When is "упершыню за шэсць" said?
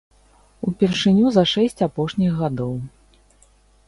0.69-1.85